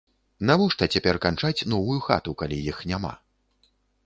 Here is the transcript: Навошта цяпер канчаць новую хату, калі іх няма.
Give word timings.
Навошта 0.49 0.87
цяпер 0.97 1.19
канчаць 1.25 1.65
новую 1.75 1.99
хату, 2.07 2.35
калі 2.41 2.57
іх 2.73 2.81
няма. 2.95 3.13